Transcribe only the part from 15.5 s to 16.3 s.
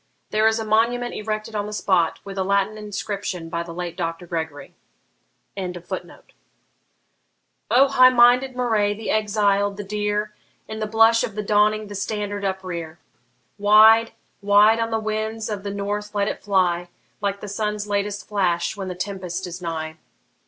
of the north let